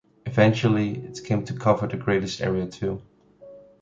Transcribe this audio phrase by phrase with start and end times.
[0.25, 3.03] Eventually, it came to cover the greatest area too.